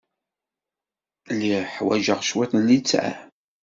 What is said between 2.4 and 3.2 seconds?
n litteɛ.